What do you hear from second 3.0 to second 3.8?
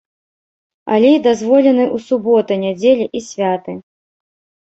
і святы.